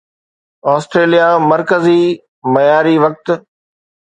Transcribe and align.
Australia 0.75 1.27
مرڪزي 1.51 1.99
معياري 2.53 2.95
وقت 3.03 3.27